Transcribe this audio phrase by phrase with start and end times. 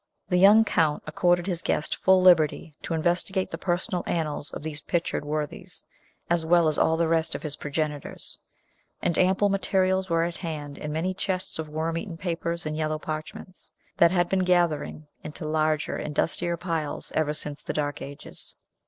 [0.29, 4.81] The young Count accorded his guest full liberty to investigate the personal annals of these
[4.81, 5.85] pictured worthies,
[6.27, 8.39] as well as all the rest of his progenitors;
[9.03, 12.97] and ample materials were at hand in many chests of worm eaten papers and yellow
[12.97, 18.55] parchments, that had been gathering into larger and dustier piles ever since the dark ages.